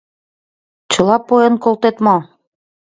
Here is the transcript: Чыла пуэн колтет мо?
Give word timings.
Чыла 0.91 1.17
пуэн 1.27 1.55
колтет 1.63 1.97
мо? 2.05 2.17